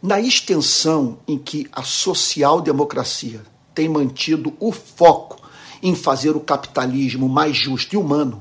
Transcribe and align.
Na 0.00 0.20
extensão 0.20 1.18
em 1.26 1.36
que 1.36 1.66
a 1.72 1.82
social-democracia 1.82 3.42
tem 3.74 3.88
mantido 3.88 4.54
o 4.60 4.70
foco 4.70 5.42
em 5.82 5.92
fazer 5.96 6.36
o 6.36 6.40
capitalismo 6.40 7.28
mais 7.28 7.56
justo 7.56 7.94
e 7.94 7.98
humano, 7.98 8.40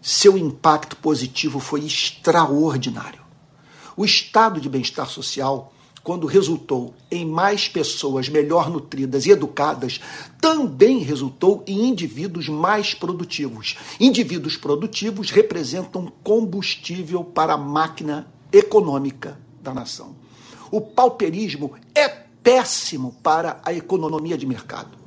seu 0.00 0.38
impacto 0.38 0.96
positivo 0.96 1.60
foi 1.60 1.84
extraordinário. 1.84 3.20
O 3.94 4.02
estado 4.02 4.58
de 4.58 4.68
bem-estar 4.68 5.06
social, 5.06 5.74
quando 6.02 6.26
resultou 6.26 6.94
em 7.10 7.26
mais 7.26 7.68
pessoas 7.68 8.30
melhor 8.30 8.70
nutridas 8.70 9.26
e 9.26 9.30
educadas, 9.30 10.00
também 10.40 11.00
resultou 11.00 11.62
em 11.66 11.86
indivíduos 11.86 12.48
mais 12.48 12.94
produtivos. 12.94 13.76
Indivíduos 14.00 14.56
produtivos 14.56 15.30
representam 15.30 16.10
combustível 16.22 17.22
para 17.22 17.52
a 17.52 17.58
máquina 17.58 18.26
econômica 18.50 19.38
da 19.62 19.74
nação. 19.74 20.23
O 20.74 20.80
pauperismo 20.80 21.74
é 21.94 22.08
péssimo 22.08 23.14
para 23.22 23.60
a 23.64 23.72
economia 23.72 24.36
de 24.36 24.44
mercado. 24.44 24.98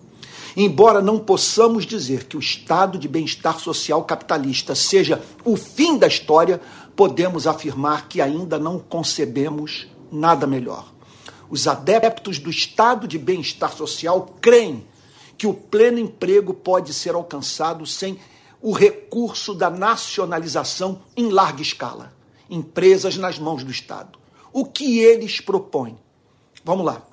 Embora 0.56 1.02
não 1.02 1.20
possamos 1.20 1.86
dizer 1.86 2.24
que 2.24 2.38
o 2.38 2.40
estado 2.40 2.98
de 2.98 3.06
bem-estar 3.06 3.60
social 3.60 4.02
capitalista 4.06 4.74
seja 4.74 5.22
o 5.44 5.58
fim 5.58 5.98
da 5.98 6.08
história, 6.08 6.62
podemos 6.96 7.46
afirmar 7.46 8.08
que 8.08 8.22
ainda 8.22 8.58
não 8.58 8.80
concebemos 8.80 9.90
nada 10.10 10.48
melhor. 10.48 10.94
Os 11.50 11.68
adeptos 11.68 12.40
do 12.40 12.50
estado 12.50 13.06
de 13.06 13.20
bem-estar 13.20 13.74
social 13.74 14.38
creem 14.40 14.88
que 15.38 15.48
o 15.48 15.54
pleno 15.54 16.00
emprego 16.00 16.54
pode 16.54 16.94
ser 16.94 17.14
alcançado 17.14 17.86
sem 17.86 18.18
o 18.62 18.72
recurso 18.72 19.54
da 19.54 19.70
nacionalização 19.70 21.02
em 21.14 21.30
larga 21.30 21.62
escala, 21.62 22.14
empresas 22.50 23.18
nas 23.18 23.38
mãos 23.38 23.66
do 23.66 23.72
Estado. 23.72 24.27
O 24.58 24.66
que 24.66 24.98
eles 24.98 25.40
propõem? 25.40 25.96
Vamos 26.66 26.84
lá. 26.84 27.04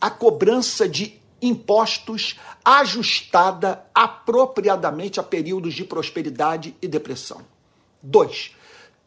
A 0.00 0.08
cobrança 0.08 0.88
de 0.88 1.20
impostos 1.42 2.40
ajustada 2.64 3.84
apropriadamente 3.94 5.20
a 5.20 5.22
períodos 5.22 5.74
de 5.74 5.84
prosperidade 5.84 6.74
e 6.80 6.88
depressão. 6.88 7.42
Dois, 8.02 8.52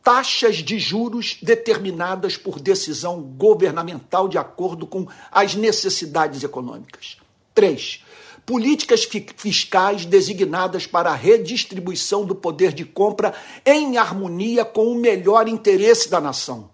taxas 0.03 0.57
de 0.57 0.77
juros 0.77 1.39
determinadas 1.41 2.37
por 2.37 2.59
decisão 2.59 3.19
governamental 3.19 4.27
de 4.27 4.37
acordo 4.37 4.85
com 4.85 5.07
as 5.31 5.55
necessidades 5.55 6.43
econômicas. 6.43 7.17
Três, 7.55 8.05
políticas 8.45 9.09
fiscais 9.37 10.05
designadas 10.05 10.85
para 10.85 11.09
a 11.09 11.15
redistribuição 11.15 12.25
do 12.25 12.35
poder 12.35 12.73
de 12.73 12.85
compra 12.85 13.33
em 13.65 13.97
harmonia 13.97 14.63
com 14.63 14.85
o 14.85 14.99
melhor 14.99 15.47
interesse 15.47 16.11
da 16.11 16.21
nação. 16.21 16.69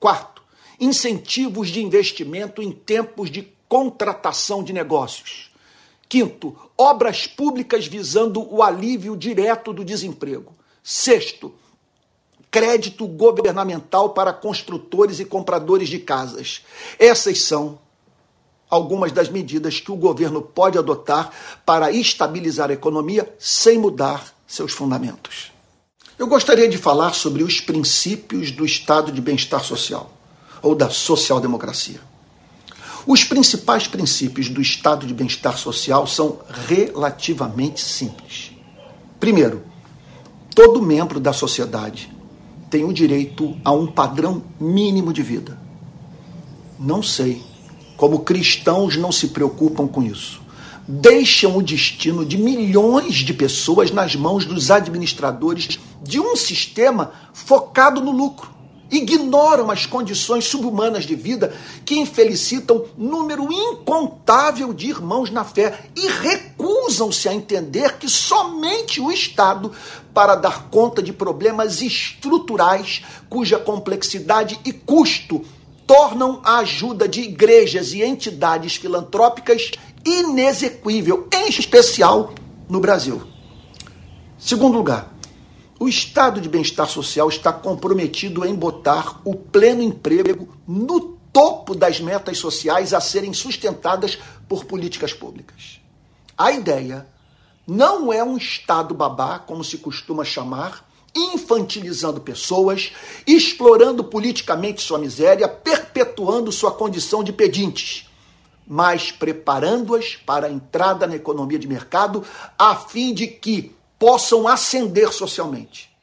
Quarto, 0.00 0.29
incentivos 0.80 1.68
de 1.68 1.82
investimento 1.82 2.62
em 2.62 2.72
tempos 2.72 3.30
de 3.30 3.52
contratação 3.68 4.64
de 4.64 4.72
negócios. 4.72 5.50
Quinto, 6.08 6.56
obras 6.76 7.26
públicas 7.26 7.86
visando 7.86 8.42
o 8.52 8.62
alívio 8.62 9.16
direto 9.16 9.72
do 9.72 9.84
desemprego. 9.84 10.52
Sexto, 10.82 11.54
crédito 12.50 13.06
governamental 13.06 14.10
para 14.10 14.32
construtores 14.32 15.20
e 15.20 15.24
compradores 15.24 15.88
de 15.88 16.00
casas. 16.00 16.62
Essas 16.98 17.42
são 17.42 17.78
algumas 18.68 19.12
das 19.12 19.28
medidas 19.28 19.80
que 19.80 19.92
o 19.92 19.96
governo 19.96 20.40
pode 20.40 20.78
adotar 20.78 21.32
para 21.64 21.92
estabilizar 21.92 22.70
a 22.70 22.74
economia 22.74 23.32
sem 23.38 23.78
mudar 23.78 24.34
seus 24.46 24.72
fundamentos. 24.72 25.52
Eu 26.18 26.26
gostaria 26.26 26.68
de 26.68 26.76
falar 26.76 27.14
sobre 27.14 27.42
os 27.42 27.60
princípios 27.60 28.50
do 28.50 28.64
estado 28.64 29.10
de 29.10 29.20
bem-estar 29.20 29.64
social, 29.64 30.10
ou 30.62 30.74
da 30.74 30.90
social-democracia. 30.90 32.00
Os 33.06 33.24
principais 33.24 33.86
princípios 33.86 34.48
do 34.48 34.60
estado 34.60 35.06
de 35.06 35.14
bem-estar 35.14 35.56
social 35.56 36.06
são 36.06 36.38
relativamente 36.68 37.80
simples. 37.80 38.52
Primeiro, 39.18 39.62
todo 40.54 40.82
membro 40.82 41.18
da 41.18 41.32
sociedade 41.32 42.12
tem 42.68 42.84
o 42.84 42.92
direito 42.92 43.56
a 43.64 43.72
um 43.72 43.86
padrão 43.86 44.42
mínimo 44.60 45.12
de 45.12 45.22
vida. 45.22 45.58
Não 46.78 47.02
sei 47.02 47.42
como 47.96 48.20
cristãos 48.20 48.96
não 48.96 49.10
se 49.10 49.28
preocupam 49.28 49.86
com 49.86 50.02
isso. 50.02 50.40
Deixam 50.86 51.56
o 51.56 51.62
destino 51.62 52.24
de 52.24 52.38
milhões 52.38 53.16
de 53.16 53.32
pessoas 53.32 53.90
nas 53.90 54.14
mãos 54.14 54.44
dos 54.44 54.70
administradores 54.70 55.78
de 56.02 56.18
um 56.20 56.34
sistema 56.36 57.12
focado 57.32 58.00
no 58.00 58.10
lucro 58.10 58.59
ignoram 58.90 59.70
as 59.70 59.86
condições 59.86 60.44
subhumanas 60.46 61.04
de 61.04 61.14
vida 61.14 61.54
que 61.84 61.98
infelicitam 61.98 62.86
número 62.96 63.52
incontável 63.52 64.72
de 64.72 64.88
irmãos 64.88 65.30
na 65.30 65.44
fé 65.44 65.90
e 65.96 66.08
recusam-se 66.08 67.28
a 67.28 67.34
entender 67.34 67.98
que 67.98 68.08
somente 68.08 69.00
o 69.00 69.12
Estado, 69.12 69.72
para 70.12 70.34
dar 70.34 70.68
conta 70.70 71.02
de 71.02 71.12
problemas 71.12 71.80
estruturais 71.80 73.02
cuja 73.28 73.58
complexidade 73.58 74.58
e 74.64 74.72
custo 74.72 75.44
tornam 75.86 76.40
a 76.44 76.58
ajuda 76.58 77.08
de 77.08 77.20
igrejas 77.20 77.92
e 77.92 78.02
entidades 78.02 78.76
filantrópicas 78.76 79.72
inexequível, 80.04 81.28
em 81.32 81.48
especial 81.48 82.32
no 82.68 82.80
Brasil. 82.80 83.22
Segundo 84.38 84.78
lugar, 84.78 85.09
o 85.80 85.88
estado 85.88 86.42
de 86.42 86.48
bem-estar 86.48 86.86
social 86.86 87.26
está 87.30 87.50
comprometido 87.50 88.44
em 88.44 88.54
botar 88.54 89.18
o 89.24 89.34
pleno 89.34 89.80
emprego 89.80 90.46
no 90.68 91.18
topo 91.32 91.74
das 91.74 91.98
metas 91.98 92.36
sociais 92.36 92.92
a 92.92 93.00
serem 93.00 93.32
sustentadas 93.32 94.18
por 94.46 94.66
políticas 94.66 95.14
públicas. 95.14 95.80
A 96.36 96.52
ideia 96.52 97.06
não 97.66 98.12
é 98.12 98.22
um 98.22 98.36
estado 98.36 98.94
babá, 98.94 99.38
como 99.38 99.64
se 99.64 99.78
costuma 99.78 100.22
chamar, 100.22 100.86
infantilizando 101.16 102.20
pessoas, 102.20 102.92
explorando 103.26 104.04
politicamente 104.04 104.82
sua 104.82 104.98
miséria, 104.98 105.48
perpetuando 105.48 106.52
sua 106.52 106.72
condição 106.72 107.24
de 107.24 107.32
pedintes, 107.32 108.06
mas 108.66 109.10
preparando-as 109.10 110.14
para 110.14 110.46
a 110.46 110.52
entrada 110.52 111.06
na 111.06 111.16
economia 111.16 111.58
de 111.58 111.66
mercado 111.66 112.22
a 112.58 112.76
fim 112.76 113.14
de 113.14 113.26
que 113.26 113.79
possam 114.00 114.48
ascender 114.48 115.12
socialmente. 115.12 115.94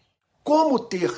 Como 0.44 0.78
ter 0.78 1.12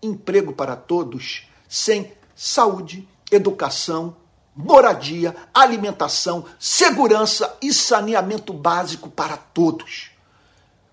emprego 0.00 0.52
para 0.52 0.76
todos 0.76 1.48
sem 1.68 2.12
saúde, 2.36 3.06
educação, 3.32 4.16
moradia, 4.54 5.34
alimentação, 5.52 6.44
segurança 6.56 7.58
e 7.60 7.74
saneamento 7.74 8.52
básico 8.52 9.10
para 9.10 9.36
todos. 9.36 10.12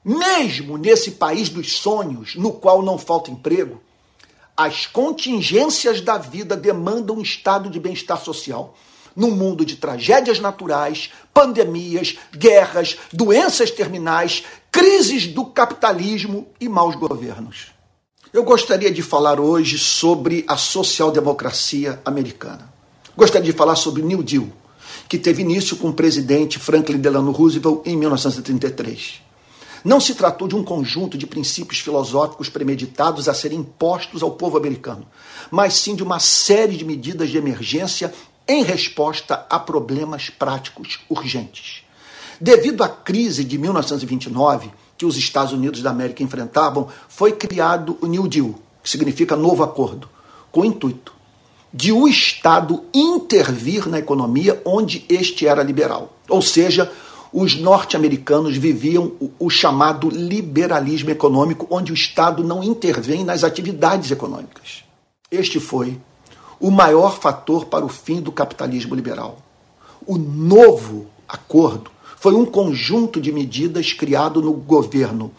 Mesmo 0.03 0.75
nesse 0.75 1.11
país 1.11 1.49
dos 1.49 1.77
sonhos, 1.77 2.35
no 2.35 2.51
qual 2.53 2.81
não 2.81 2.97
falta 2.97 3.29
emprego, 3.29 3.79
as 4.55 4.87
contingências 4.87 6.01
da 6.01 6.17
vida 6.17 6.57
demandam 6.57 7.17
um 7.17 7.21
estado 7.21 7.69
de 7.69 7.79
bem-estar 7.79 8.19
social 8.19 8.75
num 9.17 9.31
mundo 9.31 9.65
de 9.65 9.77
tragédias 9.77 10.39
naturais, 10.39 11.09
pandemias, 11.33 12.15
guerras, 12.31 12.97
doenças 13.11 13.71
terminais, 13.71 14.43
crises 14.71 15.25
do 15.25 15.43
capitalismo 15.43 16.47
e 16.61 16.69
maus 16.69 16.95
governos. 16.95 17.71
Eu 18.31 18.43
gostaria 18.43 18.91
de 18.91 19.01
falar 19.01 19.39
hoje 19.39 19.79
sobre 19.79 20.45
a 20.47 20.55
social-democracia 20.55 21.99
americana. 22.05 22.71
Gostaria 23.15 23.51
de 23.51 23.57
falar 23.57 23.75
sobre 23.75 24.03
New 24.03 24.21
Deal, 24.21 24.47
que 25.09 25.17
teve 25.17 25.41
início 25.41 25.77
com 25.77 25.89
o 25.89 25.93
presidente 25.93 26.59
Franklin 26.59 26.99
Delano 26.99 27.31
Roosevelt 27.31 27.81
em 27.87 27.97
1933. 27.97 29.21
Não 29.83 29.99
se 29.99 30.13
tratou 30.13 30.47
de 30.47 30.55
um 30.55 30.63
conjunto 30.63 31.17
de 31.17 31.25
princípios 31.25 31.79
filosóficos 31.79 32.49
premeditados 32.49 33.27
a 33.27 33.33
serem 33.33 33.59
impostos 33.59 34.21
ao 34.21 34.31
povo 34.31 34.57
americano, 34.57 35.07
mas 35.49 35.73
sim 35.75 35.95
de 35.95 36.03
uma 36.03 36.19
série 36.19 36.75
de 36.75 36.85
medidas 36.85 37.29
de 37.29 37.37
emergência 37.37 38.13
em 38.47 38.63
resposta 38.63 39.45
a 39.49 39.59
problemas 39.59 40.29
práticos 40.29 40.99
urgentes. 41.09 41.83
Devido 42.39 42.83
à 42.83 42.89
crise 42.89 43.43
de 43.43 43.57
1929 43.57 44.71
que 44.97 45.05
os 45.05 45.15
Estados 45.17 45.53
Unidos 45.53 45.81
da 45.81 45.91
América 45.91 46.23
enfrentavam, 46.23 46.87
foi 47.07 47.31
criado 47.31 47.97
o 48.01 48.07
New 48.07 48.27
Deal, 48.27 48.55
que 48.81 48.89
significa 48.89 49.35
novo 49.35 49.63
acordo, 49.63 50.09
com 50.51 50.61
o 50.61 50.65
intuito 50.65 51.13
de 51.71 51.91
o 51.91 52.07
Estado 52.07 52.83
intervir 52.93 53.87
na 53.87 53.99
economia 53.99 54.59
onde 54.65 55.05
este 55.07 55.45
era 55.45 55.61
liberal. 55.61 56.17
Ou 56.27 56.41
seja, 56.41 56.91
os 57.31 57.55
norte-americanos 57.55 58.57
viviam 58.57 59.11
o, 59.37 59.49
chamado 59.49 60.09
liberalismo 60.09 61.09
econômico, 61.09 61.67
onde 61.69 61.91
o 61.91 61.95
Estado 61.95 62.43
não 62.43 62.63
intervém 62.63 63.23
nas 63.23 63.43
atividades 63.43 64.09
econômicas. 64.09 64.83
Este 65.29 65.59
foi 65.59 65.99
o 66.59 66.71
maior 66.71 67.19
fator 67.19 67.65
para 67.65 67.85
o 67.85 67.89
fim 67.89 68.21
do 68.21 68.31
capitalismo 68.31 68.95
liberal. 68.95 69.39
O 70.05 70.17
novo 70.17 71.07
acordo 71.27 71.91
foi 72.17 72.33
um 72.33 72.45
conjunto 72.45 73.21
de 73.21 73.31
medidas 73.31 73.93
criado 73.93 74.41
no 74.41 74.53
governo 74.53 75.31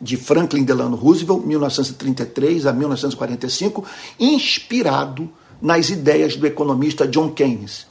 de 0.00 0.16
Franklin 0.16 0.64
Delano 0.64 0.96
Roosevelt, 0.96 1.46
1933 1.46 2.66
a 2.66 2.72
1945, 2.72 3.84
inspirado 4.20 5.30
nas 5.60 5.88
ideias 5.88 6.36
do 6.36 6.46
economista 6.46 7.06
John 7.08 7.30
Keynes, 7.30 7.86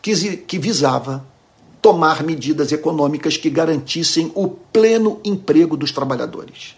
que, 0.00 0.58
visava 0.58 1.26
tomar 1.82 2.22
medidas 2.22 2.70
econômicas 2.72 3.36
que 3.36 3.50
garantissem 3.50 4.30
o 4.34 4.48
pleno 4.48 5.18
emprego 5.24 5.76
dos 5.76 5.90
trabalhadores. 5.90 6.76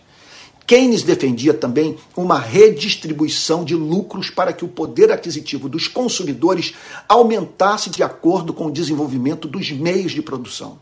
Keynes 0.66 1.02
defendia 1.02 1.52
também 1.52 1.96
uma 2.16 2.38
redistribuição 2.38 3.64
de 3.64 3.74
lucros 3.74 4.30
para 4.30 4.52
que 4.52 4.64
o 4.64 4.68
poder 4.68 5.10
aquisitivo 5.10 5.68
dos 5.68 5.88
consumidores 5.88 6.74
aumentasse 7.08 7.90
de 7.90 8.02
acordo 8.02 8.52
com 8.52 8.66
o 8.66 8.72
desenvolvimento 8.72 9.48
dos 9.48 9.70
meios 9.72 10.12
de 10.12 10.22
produção. 10.22 10.78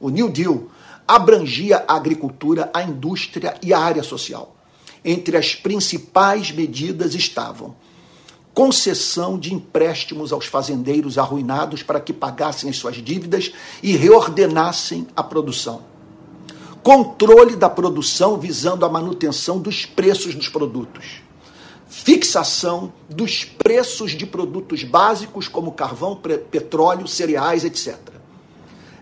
O 0.00 0.10
New 0.10 0.28
Deal 0.28 0.64
abrangia 1.06 1.84
a 1.86 1.94
agricultura, 1.94 2.70
a 2.74 2.82
indústria 2.82 3.56
e 3.62 3.72
a 3.72 3.78
área 3.78 4.02
social. 4.02 4.56
Entre 5.04 5.36
as 5.36 5.54
principais 5.54 6.50
medidas 6.50 7.14
estavam 7.14 7.74
concessão 8.54 9.38
de 9.38 9.54
empréstimos 9.54 10.32
aos 10.32 10.46
fazendeiros 10.46 11.18
arruinados 11.18 11.82
para 11.82 12.00
que 12.00 12.12
pagassem 12.12 12.68
as 12.68 12.76
suas 12.76 12.96
dívidas 12.96 13.52
e 13.82 13.96
reordenassem 13.96 15.06
a 15.16 15.22
produção. 15.22 15.91
Controle 16.82 17.56
da 17.56 17.70
produção 17.70 18.38
visando 18.38 18.84
a 18.84 18.88
manutenção 18.88 19.58
dos 19.58 19.86
preços 19.86 20.34
dos 20.34 20.48
produtos. 20.48 21.22
Fixação 21.88 22.92
dos 23.08 23.44
preços 23.44 24.12
de 24.12 24.26
produtos 24.26 24.82
básicos 24.82 25.46
como 25.46 25.72
carvão, 25.72 26.16
petróleo, 26.50 27.06
cereais, 27.06 27.64
etc. 27.64 27.96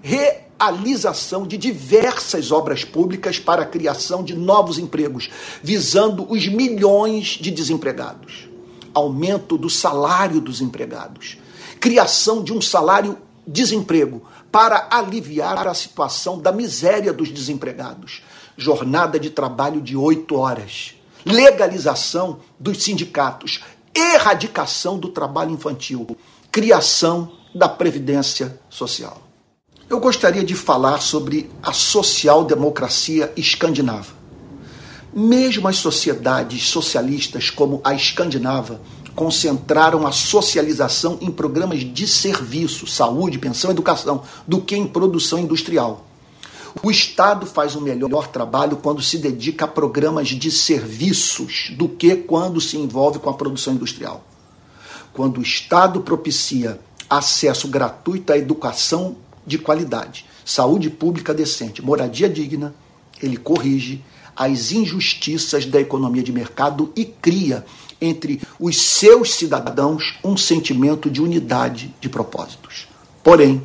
Realização 0.03 1.47
de 1.47 1.57
diversas 1.57 2.51
obras 2.51 2.85
públicas 2.85 3.39
para 3.39 3.63
a 3.63 3.67
criação 3.67 4.25
de 4.25 4.35
novos 4.35 4.79
empregos, 4.79 5.31
visando 5.63 6.27
os 6.31 6.49
milhões 6.49 7.39
de 7.41 7.51
desempregados 7.51 8.51
aumento 8.95 9.57
do 9.57 9.71
salário 9.71 10.41
dos 10.41 10.61
empregados, 10.61 11.39
criação 11.79 12.43
de 12.43 12.53
um 12.53 12.61
salário 12.61 13.19
desemprego 13.47 14.23
para 14.51 14.89
aliviar 14.91 15.67
a 15.67 15.75
situação 15.75 16.39
da 16.39 16.53
miséria 16.53 17.13
dos 17.13 17.31
desempregados, 17.31 18.23
jornada 18.57 19.19
de 19.19 19.31
trabalho 19.31 19.81
de 19.81 19.97
oito 19.97 20.37
horas, 20.37 20.95
legalização 21.25 22.41
dos 22.59 22.83
sindicatos, 22.83 23.63
erradicação 23.95 24.99
do 24.99 25.09
trabalho 25.09 25.53
infantil, 25.53 26.17
criação 26.51 27.33
da 27.55 27.69
previdência 27.69 28.61
social. 28.69 29.23
Eu 29.89 29.99
gostaria 29.99 30.45
de 30.45 30.55
falar 30.55 31.01
sobre 31.01 31.51
a 31.63 31.73
social-democracia 31.73 33.33
escandinava. 33.37 34.20
Mesmo 35.13 35.67
as 35.67 35.77
sociedades 35.77 36.69
socialistas, 36.69 37.51
como 37.51 37.81
a 37.83 37.93
escandinava, 37.95 38.81
concentraram 39.15 40.07
a 40.07 40.13
socialização 40.13 41.19
em 41.21 41.31
programas 41.31 41.81
de 41.81 42.07
serviço, 42.07 42.87
saúde, 42.87 43.39
pensão, 43.39 43.71
educação, 43.71 44.23
do 44.47 44.61
que 44.61 44.77
em 44.77 44.87
produção 44.87 45.39
industrial. 45.39 46.07
O 46.83 46.91
Estado 46.91 47.45
faz 47.47 47.75
um 47.75 47.81
melhor 47.81 48.29
trabalho 48.29 48.77
quando 48.77 49.03
se 49.03 49.19
dedica 49.19 49.65
a 49.65 49.69
programas 49.69 50.29
de 50.29 50.51
serviços 50.51 51.73
do 51.77 51.89
que 51.89 52.15
quando 52.15 52.61
se 52.61 52.77
envolve 52.77 53.19
com 53.19 53.29
a 53.29 53.35
produção 53.35 53.75
industrial. 53.75 54.25
Quando 55.13 55.39
o 55.39 55.43
Estado 55.43 56.01
propicia 56.01 56.79
acesso 57.09 57.67
gratuito 57.67 58.33
à 58.33 58.39
educação 58.39 59.17
de 59.45 59.59
qualidade, 59.59 60.25
saúde 60.45 60.89
pública 60.89 61.35
decente, 61.35 61.83
moradia 61.83 62.29
digna, 62.29 62.73
ele 63.21 63.37
corrige 63.37 64.05
as 64.37 64.73
injustiças 64.73 65.67
da 65.67 65.81
economia 65.81 66.23
de 66.23 66.33
mercado 66.33 66.93
e 66.97 67.05
cria 67.05 67.65
entre 68.01 68.41
os 68.59 68.81
seus 68.81 69.35
cidadãos 69.35 70.19
um 70.25 70.37
sentimento 70.37 71.11
de 71.11 71.21
unidade 71.21 71.95
de 72.01 72.09
propósitos. 72.09 72.89
Porém, 73.23 73.63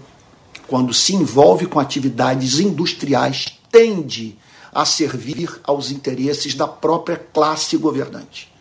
quando 0.68 0.94
se 0.94 1.16
envolve 1.16 1.66
com 1.66 1.80
atividades 1.80 2.60
industriais, 2.60 3.60
tende 3.72 4.38
a 4.74 4.84
servir 4.84 5.62
aos 5.64 5.92
interesses 5.92 6.54
da 6.54 6.68
própria 6.68 7.18
classe 7.18 7.78
governante. 7.78 8.52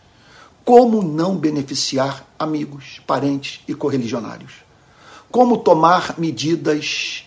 Como 0.64 1.02
não 1.02 1.36
beneficiar 1.36 2.26
amigos, 2.38 3.00
parentes 3.06 3.60
e 3.66 3.74
correligionários? 3.74 4.52
Como 5.30 5.58
tomar 5.58 6.14
medidas 6.16 7.24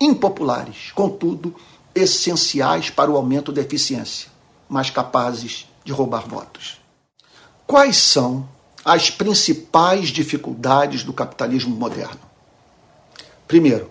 impopulares, 0.00 0.90
contudo, 0.94 1.54
essenciais 1.94 2.90
para 2.90 3.10
o 3.10 3.16
aumento 3.16 3.52
da 3.52 3.60
eficiência? 3.60 4.30
mas 4.70 4.88
capazes 4.88 5.66
de 5.84 5.92
roubar 5.92 6.26
votos. 6.26 6.80
Quais 7.66 7.96
são 7.96 8.48
as 8.84 9.10
principais 9.10 10.08
dificuldades 10.08 11.02
do 11.02 11.12
capitalismo 11.12 11.74
moderno? 11.74 12.20
Primeiro, 13.48 13.90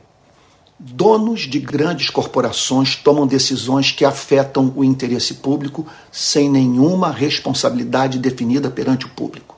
donos 0.80 1.42
de 1.42 1.60
grandes 1.60 2.10
corporações 2.10 2.96
tomam 2.96 3.28
decisões 3.28 3.92
que 3.92 4.06
afetam 4.06 4.72
o 4.74 4.84
interesse 4.86 5.36
público 5.36 5.86
sem 6.10 6.50
nenhuma 6.50 7.12
responsabilidade 7.12 8.18
definida 8.18 8.72
perante 8.72 9.06
o 9.06 9.10
público. 9.10 9.58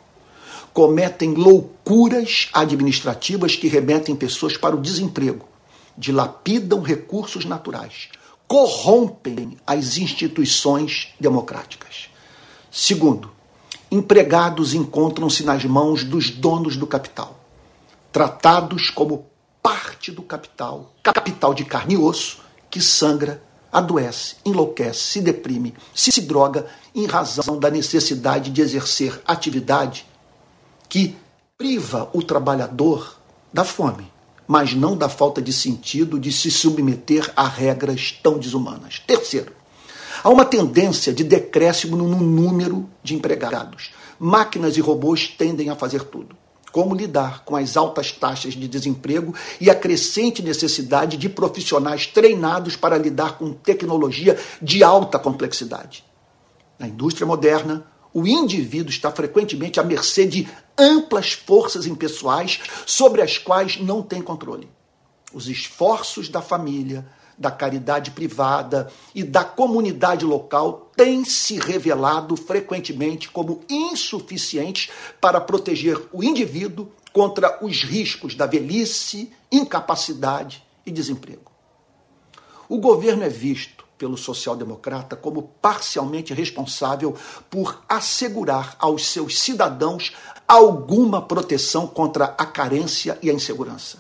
Cometem 0.74 1.36
loucuras 1.36 2.50
administrativas 2.52 3.56
que 3.56 3.68
remetem 3.68 4.16
pessoas 4.16 4.58
para 4.58 4.76
o 4.76 4.82
desemprego, 4.82 5.46
dilapidam 5.96 6.82
recursos 6.82 7.46
naturais, 7.46 8.10
corrompem 8.52 9.58
as 9.66 9.96
instituições 9.96 11.14
democráticas. 11.18 12.10
Segundo, 12.70 13.32
empregados 13.90 14.74
encontram-se 14.74 15.46
nas 15.46 15.64
mãos 15.64 16.04
dos 16.04 16.30
donos 16.30 16.76
do 16.76 16.86
capital, 16.86 17.40
tratados 18.12 18.90
como 18.90 19.26
parte 19.64 20.12
do 20.12 20.22
capital, 20.22 20.92
capital 21.02 21.54
de 21.54 21.64
carne 21.64 21.94
e 21.94 21.98
osso, 21.98 22.40
que 22.70 22.82
sangra, 22.82 23.42
adoece, 23.72 24.36
enlouquece, 24.44 25.00
se 25.00 25.22
deprime, 25.22 25.74
se, 25.96 26.12
se 26.12 26.20
droga 26.20 26.68
em 26.94 27.06
razão 27.06 27.58
da 27.58 27.72
necessidade 27.72 28.52
de 28.52 28.62
exercer 28.62 29.22
atividade 29.26 30.06
que 30.90 31.16
priva 31.58 32.10
o 32.12 32.22
trabalhador 32.22 33.18
da 33.54 33.64
fome 33.64 34.12
mas 34.52 34.74
não 34.74 34.98
da 34.98 35.08
falta 35.08 35.42
de 35.42 35.54
sentido 35.54 36.20
de 36.20 36.30
se 36.30 36.52
submeter 36.52 37.32
a 37.38 37.48
regras 37.48 38.20
tão 38.22 38.38
desumanas. 38.38 39.00
Terceiro, 39.00 39.54
há 40.22 40.30
uma 40.30 40.44
tendência 40.44 41.14
de 41.14 41.24
decréscimo 41.24 41.96
no 41.96 42.06
número 42.20 42.90
de 43.02 43.16
empregados. 43.16 43.92
Máquinas 44.20 44.76
e 44.76 44.82
robôs 44.82 45.26
tendem 45.26 45.70
a 45.70 45.76
fazer 45.78 46.04
tudo. 46.04 46.36
Como 46.70 46.94
lidar 46.94 47.46
com 47.46 47.56
as 47.56 47.78
altas 47.78 48.12
taxas 48.12 48.54
de 48.54 48.68
desemprego 48.68 49.34
e 49.62 49.70
a 49.70 49.76
crescente 49.76 50.44
necessidade 50.44 51.16
de 51.16 51.30
profissionais 51.30 52.06
treinados 52.06 52.76
para 52.76 52.98
lidar 52.98 53.38
com 53.38 53.54
tecnologia 53.54 54.38
de 54.62 54.84
alta 54.84 55.18
complexidade? 55.18 56.04
Na 56.78 56.90
indústria 56.90 57.26
moderna, 57.26 57.86
o 58.14 58.28
indivíduo 58.28 58.90
está 58.90 59.12
frequentemente 59.12 59.80
à 59.80 59.84
mercê 59.84 60.26
de 60.26 60.48
amplas 60.78 61.34
forças 61.34 61.86
impessoais 61.86 62.60
sobre 62.86 63.22
as 63.22 63.38
quais 63.38 63.80
não 63.80 64.02
tem 64.02 64.22
controle. 64.22 64.70
Os 65.34 65.48
esforços 65.48 66.28
da 66.28 66.42
família, 66.42 67.06
da 67.38 67.50
caridade 67.50 68.12
privada 68.12 68.92
e 69.16 69.24
da 69.24 69.44
comunidade 69.44 70.26
local 70.26 70.92
têm 70.96 71.24
se 71.26 71.58
revelado 71.58 72.36
frequentemente 72.36 73.30
como 73.30 73.62
insuficientes 73.70 74.90
para 75.20 75.42
proteger 75.42 76.00
o 76.12 76.24
indivíduo 76.24 76.92
contra 77.12 77.64
os 77.64 77.84
riscos 77.84 78.36
da 78.36 78.46
velhice, 78.46 79.32
incapacidade 79.52 80.64
e 80.86 80.92
desemprego. 80.92 81.52
O 82.70 82.78
governo 82.78 83.24
é 83.24 83.30
visto 83.30 83.81
pelo 84.02 84.18
social-democrata 84.18 85.16
como 85.16 85.44
parcialmente 85.62 86.34
responsável 86.34 87.16
por 87.52 87.84
assegurar 87.88 88.76
aos 88.80 89.06
seus 89.06 89.40
cidadãos 89.40 90.12
alguma 90.48 91.22
proteção 91.22 91.86
contra 91.86 92.34
a 92.36 92.44
carência 92.48 93.20
e 93.22 93.30
a 93.30 93.34
insegurança. 93.34 94.00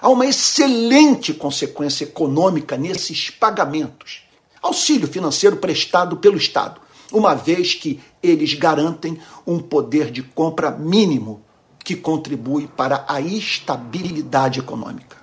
Há 0.00 0.08
uma 0.08 0.24
excelente 0.24 1.34
consequência 1.34 2.04
econômica 2.04 2.78
nesses 2.78 3.28
pagamentos. 3.28 4.22
Auxílio 4.62 5.06
financeiro 5.06 5.58
prestado 5.58 6.16
pelo 6.16 6.38
Estado, 6.38 6.80
uma 7.12 7.34
vez 7.34 7.74
que 7.74 8.00
eles 8.22 8.54
garantem 8.54 9.20
um 9.46 9.58
poder 9.58 10.10
de 10.10 10.22
compra 10.22 10.70
mínimo 10.70 11.42
que 11.84 11.94
contribui 11.94 12.66
para 12.68 13.04
a 13.06 13.20
estabilidade 13.20 14.60
econômica. 14.60 15.18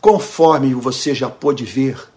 Conforme 0.00 0.74
você 0.74 1.14
já 1.14 1.30
pôde 1.30 1.64
ver, 1.64 2.11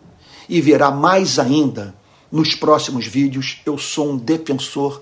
e 0.48 0.62
verá 0.62 0.92
mais 0.92 1.40
ainda 1.40 1.96
nos 2.32 2.56
próximos 2.56 3.06
vídeos. 3.06 3.62
Eu 3.66 3.78
sou 3.78 4.12
um 4.12 4.18
defensor 4.18 5.02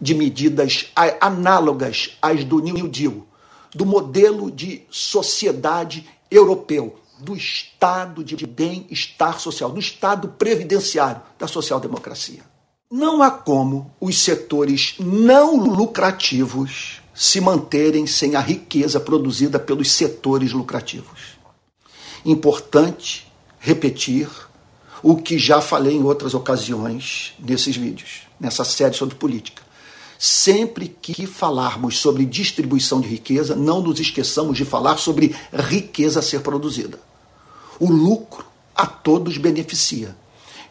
de 0.00 0.14
medidas 0.14 0.92
análogas 1.20 2.16
às 2.20 2.44
do 2.44 2.60
New 2.60 2.88
Deal, 2.88 3.26
do 3.74 3.86
modelo 3.86 4.50
de 4.50 4.82
sociedade 4.90 6.06
europeu, 6.30 6.98
do 7.18 7.36
estado 7.36 8.22
de 8.22 8.46
bem-estar 8.46 9.38
social, 9.38 9.70
do 9.70 9.80
estado 9.80 10.28
previdenciário 10.28 11.22
da 11.38 11.46
social-democracia. 11.46 12.42
Não 12.90 13.22
há 13.22 13.30
como 13.30 13.90
os 14.00 14.18
setores 14.18 14.94
não 14.98 15.56
lucrativos 15.56 17.00
se 17.14 17.40
manterem 17.40 18.06
sem 18.06 18.36
a 18.36 18.40
riqueza 18.40 19.00
produzida 19.00 19.58
pelos 19.58 19.90
setores 19.90 20.52
lucrativos. 20.52 21.38
Importante 22.24 23.26
repetir 23.58 24.28
o 25.04 25.16
que 25.16 25.38
já 25.38 25.60
falei 25.60 25.94
em 25.94 26.02
outras 26.02 26.32
ocasiões 26.32 27.34
nesses 27.38 27.76
vídeos, 27.76 28.22
nessa 28.40 28.64
série 28.64 28.94
sobre 28.94 29.14
política. 29.14 29.62
Sempre 30.18 30.88
que 30.88 31.26
falarmos 31.26 31.98
sobre 31.98 32.24
distribuição 32.24 33.02
de 33.02 33.08
riqueza, 33.08 33.54
não 33.54 33.82
nos 33.82 34.00
esqueçamos 34.00 34.56
de 34.56 34.64
falar 34.64 34.96
sobre 34.96 35.36
riqueza 35.52 36.20
a 36.20 36.22
ser 36.22 36.40
produzida. 36.40 36.98
O 37.78 37.92
lucro 37.92 38.46
a 38.74 38.86
todos 38.86 39.36
beneficia. 39.36 40.16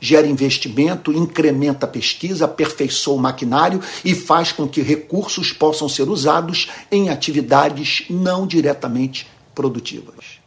Gera 0.01 0.25
investimento, 0.25 1.13
incrementa 1.13 1.85
a 1.85 1.89
pesquisa, 1.89 2.45
aperfeiçoa 2.45 3.13
o 3.13 3.19
maquinário 3.19 3.81
e 4.03 4.15
faz 4.15 4.51
com 4.51 4.67
que 4.67 4.81
recursos 4.81 5.53
possam 5.53 5.87
ser 5.87 6.09
usados 6.09 6.71
em 6.91 7.09
atividades 7.09 8.05
não 8.09 8.47
diretamente 8.47 9.27
produtivas. 9.53 10.39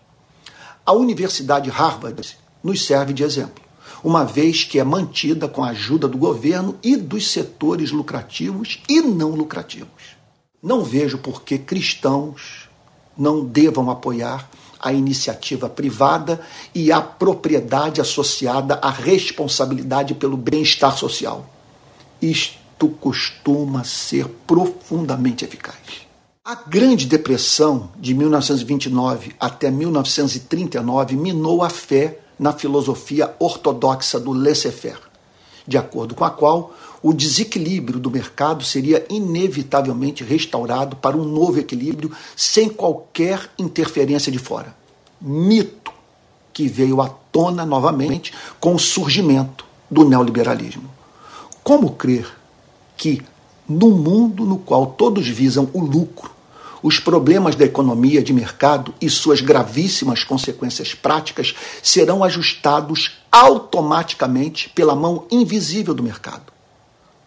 A 0.85 0.93
Universidade 0.93 1.71
Harvard 1.71 2.37
nos 2.65 2.85
serve 2.85 3.13
de 3.13 3.23
exemplo, 3.23 3.66
uma 4.03 4.25
vez 4.25 4.65
que 4.65 4.79
é 4.79 4.85
mantida 4.85 5.49
com 5.49 5.63
a 5.63 5.71
ajuda 5.71 6.07
do 6.09 6.19
governo 6.19 6.77
e 6.83 6.97
dos 6.97 7.31
setores 7.31 7.91
lucrativos 7.91 8.83
e 8.89 9.01
não 9.01 9.31
lucrativos. 9.31 10.17
Não 10.63 10.83
vejo 10.83 11.19
por 11.19 11.43
que 11.43 11.59
cristãos 11.59 12.69
não 13.17 13.45
devam 13.45 13.91
apoiar 13.91 14.49
a 14.81 14.93
iniciativa 14.93 15.69
privada 15.69 16.41
e 16.75 16.93
a 16.93 17.01
propriedade 17.01 18.01
associada 18.01 18.79
à 18.83 18.91
responsabilidade 18.91 20.15
pelo 20.15 20.37
bem-estar 20.37 20.97
social. 20.97 21.49
Isto 22.21 22.89
costuma 23.01 23.85
ser 23.85 24.29
profundamente 24.47 25.45
eficaz. 25.45 26.07
A 26.45 26.55
Grande 26.55 27.07
Depressão 27.07 27.91
de 27.99 28.15
1929 28.15 29.35
até 29.41 29.71
1939 29.71 31.17
minou 31.17 31.63
a 31.63 31.71
fé 31.71 32.21
na 32.39 32.53
filosofia 32.53 33.35
ortodoxa 33.39 34.21
do 34.21 34.33
laissez-faire, 34.33 35.01
de 35.67 35.79
acordo 35.79 36.15
com 36.15 36.25
a 36.25 36.31
qual 36.31 36.75
o 37.03 37.13
desequilíbrio 37.13 37.99
do 37.99 38.11
mercado 38.11 38.65
seria 38.65 39.07
inevitavelmente 39.09 40.25
restaurado 40.25 40.97
para 40.97 41.17
um 41.17 41.25
novo 41.25 41.59
equilíbrio 41.59 42.11
sem 42.35 42.69
qualquer 42.69 43.51
interferência 43.59 44.33
de 44.33 44.39
fora. 44.39 44.75
Mito 45.21 45.93
que 46.53 46.67
veio 46.67 47.01
à 47.01 47.09
tona 47.09 47.67
novamente 47.67 48.33
com 48.59 48.75
o 48.75 48.79
surgimento 48.79 49.65
do 49.91 50.09
neoliberalismo. 50.09 50.91
Como 51.63 51.93
crer 51.93 52.27
que, 52.97 53.23
no 53.69 53.91
mundo 53.91 54.45
no 54.45 54.59
qual 54.59 54.87
todos 54.87 55.29
visam 55.29 55.69
o 55.73 55.81
lucro, 55.81 56.31
os 56.83 57.01
problemas 57.01 57.55
da 57.55 57.65
economia 57.65 58.23
de 58.23 58.33
mercado 58.33 58.95
e 59.01 59.09
suas 59.09 59.41
gravíssimas 59.41 60.25
consequências 60.25 60.95
práticas 60.95 61.55
serão 61.83 62.23
ajustados 62.23 63.13
automaticamente 63.31 64.69
pela 64.71 64.95
mão 64.95 65.27
invisível 65.31 65.95
do 65.95 66.03
mercado? 66.03 66.53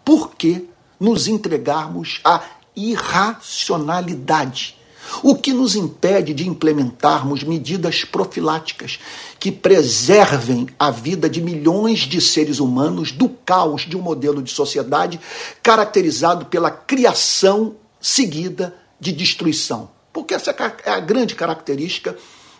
Por 0.03 0.35
que 0.35 0.67
nos 0.99 1.27
entregarmos 1.27 2.19
à 2.23 2.41
irracionalidade? 2.75 4.77
O 5.23 5.35
que 5.35 5.53
nos 5.53 5.75
impede 5.75 6.33
de 6.33 6.47
implementarmos 6.47 7.43
medidas 7.43 8.03
profiláticas 8.03 8.99
que 9.39 9.51
preservem 9.51 10.67
a 10.77 10.91
vida 10.91 11.29
de 11.29 11.41
milhões 11.41 12.01
de 12.01 12.21
seres 12.21 12.59
humanos 12.59 13.11
do 13.11 13.29
caos 13.29 13.83
de 13.83 13.97
um 13.97 14.01
modelo 14.01 14.41
de 14.41 14.51
sociedade 14.51 15.19
caracterizado 15.63 16.45
pela 16.45 16.69
criação 16.69 17.75
seguida 17.99 18.75
de 18.99 19.11
destruição? 19.11 19.89
Porque 20.11 20.33
essa 20.33 20.51
é 20.83 20.89
a 20.89 20.99
grande 20.99 21.35
característica 21.35 22.17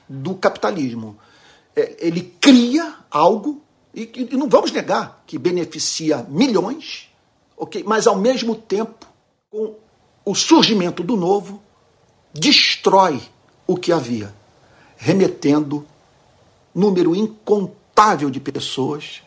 do 0.07 0.35
capitalismo. 0.35 1.17
É, 1.75 1.95
ele 1.99 2.33
cria 2.39 2.95
algo, 3.09 3.61
e, 3.93 4.29
não 4.31 4.47
vamos 4.47 4.71
negar 4.71 5.23
que 5.25 5.37
beneficia 5.37 6.25
milhões, 6.29 7.09
ok? 7.57 7.83
Mas 7.85 8.07
ao 8.07 8.15
mesmo 8.15 8.55
tempo, 8.55 9.05
com 9.51 9.75
o 10.25 10.35
surgimento 10.35 11.03
do 11.03 11.15
novo, 11.15 11.61
destrói 12.33 13.21
o 13.65 13.75
que 13.75 13.91
havia, 13.91 14.33
remetendo 14.97 15.85
número 16.73 17.15
incontável 17.15 18.29
de 18.29 18.39
pessoas 18.39 19.21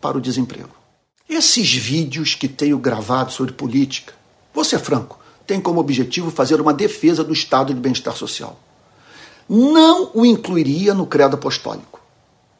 para 0.00 0.16
o 0.16 0.20
desemprego. 0.20 0.70
Esses 1.28 1.72
vídeos 1.74 2.34
que 2.34 2.48
tenho 2.48 2.78
gravado 2.78 3.32
sobre 3.32 3.52
política, 3.52 4.14
vou 4.54 4.64
ser 4.64 4.78
franco, 4.78 5.18
tem 5.48 5.60
como 5.62 5.80
objetivo 5.80 6.30
fazer 6.30 6.60
uma 6.60 6.74
defesa 6.74 7.24
do 7.24 7.32
estado 7.32 7.72
de 7.72 7.80
bem-estar 7.80 8.14
social. 8.14 8.60
Não 9.48 10.10
o 10.12 10.26
incluiria 10.26 10.92
no 10.92 11.06
credo 11.06 11.36
apostólico. 11.36 12.02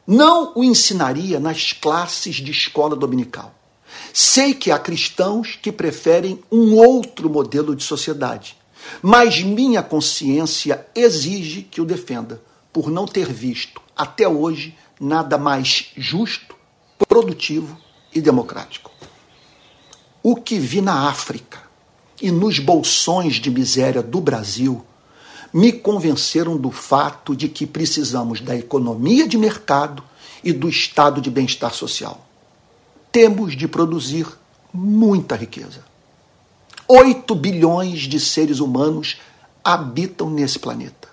Não 0.07 0.53
o 0.55 0.65
ensinaria 0.65 1.39
nas 1.39 1.75
classes 1.75 2.37
de 2.37 2.51
escola 2.51 2.97
dominical. 2.97 3.55
Sei 4.11 4.55
que 4.55 4.71
há 4.71 4.79
cristãos 4.79 5.59
que 5.61 5.71
preferem 5.71 6.43
um 6.51 6.77
outro 6.77 7.29
modelo 7.29 7.77
de 7.77 7.85
sociedade, 7.85 8.57
mas 9.03 9.43
minha 9.43 9.83
consciência 9.83 10.87
exige 10.95 11.61
que 11.63 11.83
o 11.83 11.85
defenda, 11.85 12.41
por 12.73 12.91
não 12.91 13.05
ter 13.05 13.31
visto 13.31 13.83
até 13.95 14.27
hoje 14.27 14.75
nada 14.99 15.37
mais 15.37 15.91
justo, 15.95 16.57
produtivo 17.07 17.79
e 18.15 18.21
democrático. 18.21 18.91
O 20.23 20.37
que 20.37 20.59
vi 20.59 20.81
na 20.81 21.09
África 21.09 21.48
e 22.21 22.31
nos 22.31 22.59
bolsões 22.59 23.37
de 23.37 23.51
miséria 23.51 24.03
do 24.03 24.21
Brasil 24.21 24.85
me 25.53 25.73
convenceram 25.73 26.57
do 26.57 26.71
fato 26.71 27.35
de 27.35 27.49
que 27.49 27.67
precisamos 27.67 28.41
da 28.41 28.55
economia 28.57 29.27
de 29.27 29.39
mercado 29.39 30.03
e 30.45 30.53
do 30.53 30.69
estado 30.69 31.21
de 31.21 31.31
bem-estar 31.31 31.73
social 31.73 32.29
temos 33.11 33.57
de 33.57 33.67
produzir 33.67 34.27
muita 34.73 35.35
riqueza. 35.35 35.85
8 36.87 37.35
bilhões 37.35 38.03
de 38.03 38.21
seres 38.21 38.61
humanos 38.61 39.19
habitam 39.65 40.31
nesse 40.31 40.59
planeta. 40.59 41.09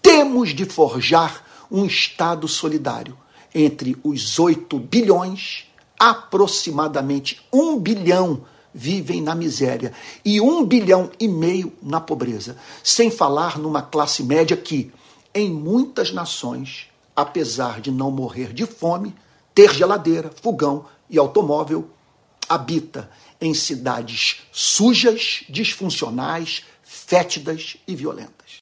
Temos 0.00 0.54
de 0.54 0.64
forjar 0.64 1.42
um 1.70 1.84
Estado 1.84 2.46
solidário. 2.46 3.16
Entre 3.54 3.96
os 4.04 4.38
8 4.38 4.78
bilhões, 4.78 5.66
aproximadamente 5.98 7.40
1 7.52 7.78
bilhão 7.80 8.42
vivem 8.76 9.22
na 9.22 9.34
miséria 9.34 9.92
e 10.22 10.40
1 10.40 10.64
bilhão 10.66 11.10
e 11.18 11.26
meio 11.26 11.72
na 11.82 12.00
pobreza. 12.00 12.56
Sem 12.84 13.10
falar 13.10 13.58
numa 13.58 13.80
classe 13.80 14.22
média 14.22 14.56
que, 14.56 14.92
em 15.34 15.50
muitas 15.50 16.12
nações, 16.12 16.88
apesar 17.14 17.80
de 17.80 17.90
não 17.90 18.10
morrer 18.10 18.52
de 18.52 18.66
fome, 18.66 19.14
ter 19.54 19.72
geladeira, 19.74 20.30
fogão, 20.42 20.84
e 21.08 21.18
automóvel, 21.18 21.88
habita 22.48 23.10
em 23.40 23.54
cidades 23.54 24.42
sujas, 24.52 25.44
disfuncionais, 25.48 26.64
fétidas 26.82 27.76
e 27.86 27.94
violentas. 27.94 28.35